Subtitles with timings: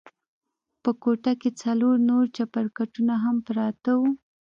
[0.83, 4.09] په کوټه کښې څلور نور چپرکټونه هم پراته وو.